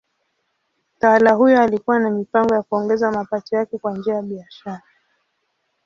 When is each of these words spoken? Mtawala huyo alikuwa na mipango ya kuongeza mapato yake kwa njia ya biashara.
Mtawala 0.97 1.31
huyo 1.31 1.61
alikuwa 1.61 1.99
na 1.99 2.09
mipango 2.09 2.55
ya 2.55 2.61
kuongeza 2.61 3.11
mapato 3.11 3.55
yake 3.55 3.77
kwa 3.77 3.97
njia 3.97 4.13
ya 4.15 4.21
biashara. 4.21 4.81